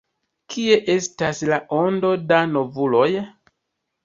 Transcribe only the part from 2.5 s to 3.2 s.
novuloj?